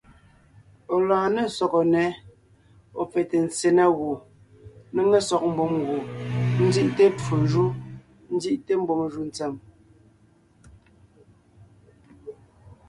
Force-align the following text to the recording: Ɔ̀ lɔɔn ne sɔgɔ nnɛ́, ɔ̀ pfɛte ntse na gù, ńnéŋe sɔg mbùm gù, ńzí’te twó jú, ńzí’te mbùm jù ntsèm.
Ɔ̀ 0.95 0.99
lɔɔn 1.07 1.27
ne 1.35 1.41
sɔgɔ 1.57 1.79
nnɛ́, 1.85 2.07
ɔ̀ 2.99 3.03
pfɛte 3.11 3.37
ntse 3.45 3.69
na 3.77 3.85
gù, 3.97 4.09
ńnéŋe 4.91 5.19
sɔg 5.29 5.41
mbùm 5.51 5.73
gù, 5.87 5.97
ńzí’te 6.65 7.05
twó 7.19 7.35
jú, 7.51 7.63
ńzí’te 8.35 8.73
mbùm 8.81 9.01
jù 9.13 9.21
ntsèm. 9.29 9.53